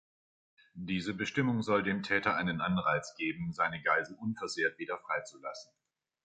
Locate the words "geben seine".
3.17-3.83